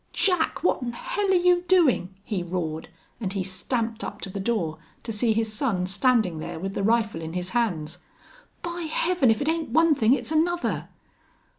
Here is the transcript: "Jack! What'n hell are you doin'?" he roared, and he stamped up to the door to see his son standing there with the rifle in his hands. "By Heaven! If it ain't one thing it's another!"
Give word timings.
"Jack! 0.13 0.63
What'n 0.63 0.93
hell 0.93 1.27
are 1.27 1.35
you 1.35 1.61
doin'?" 1.67 2.15
he 2.23 2.41
roared, 2.41 2.89
and 3.19 3.33
he 3.33 3.43
stamped 3.43 4.03
up 4.03 4.19
to 4.21 4.31
the 4.31 4.39
door 4.39 4.79
to 5.03 5.13
see 5.13 5.31
his 5.31 5.53
son 5.53 5.85
standing 5.85 6.39
there 6.39 6.57
with 6.59 6.73
the 6.73 6.81
rifle 6.81 7.21
in 7.21 7.33
his 7.33 7.49
hands. 7.51 7.99
"By 8.63 8.87
Heaven! 8.91 9.29
If 9.29 9.43
it 9.43 9.47
ain't 9.47 9.69
one 9.69 9.93
thing 9.93 10.15
it's 10.15 10.31
another!" 10.31 10.89